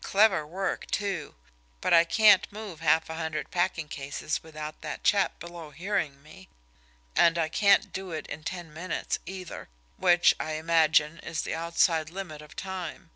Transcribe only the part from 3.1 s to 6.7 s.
a hundred packing cases without that chap below hearing me;